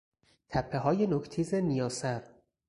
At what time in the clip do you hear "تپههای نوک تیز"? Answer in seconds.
0.49-1.53